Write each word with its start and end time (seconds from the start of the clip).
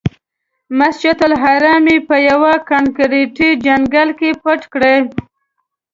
مسجدالحرام 0.77 1.83
یې 1.91 1.97
په 2.07 2.15
یوه 2.29 2.53
کانکریټي 2.69 3.49
ځنګل 3.65 4.09
کې 4.19 4.29
پټ 4.43 4.61
کړی. 4.73 4.97